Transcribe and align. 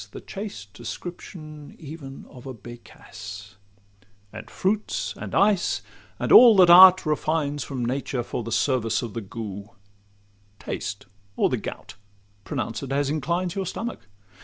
The 0.09 0.19
chaste 0.21 0.73
description 0.73 1.75
even 1.77 2.25
of 2.27 2.47
a 2.47 2.55
'becasse;' 2.55 3.57
And 4.33 4.49
fruits, 4.49 5.13
and 5.15 5.35
ice, 5.35 5.83
and 6.17 6.31
all 6.31 6.55
that 6.55 6.71
art 6.71 7.05
refines 7.05 7.63
From 7.63 7.85
nature 7.85 8.23
for 8.23 8.41
the 8.43 8.51
service 8.51 9.03
of 9.03 9.13
the 9.13 9.21
gout— 9.21 9.75
Taste 10.57 11.05
or 11.35 11.49
the 11.49 11.57
gout,—pronounce 11.57 12.81
it 12.81 12.91
as 12.91 13.11
inclines 13.11 13.53
Your 13.53 13.67
stomach! 13.67 14.07